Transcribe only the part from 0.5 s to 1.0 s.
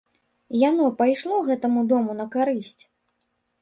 Яно